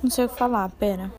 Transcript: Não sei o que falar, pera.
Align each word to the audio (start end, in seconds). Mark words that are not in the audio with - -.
Não 0.00 0.10
sei 0.10 0.26
o 0.26 0.28
que 0.28 0.38
falar, 0.38 0.68
pera. 0.70 1.10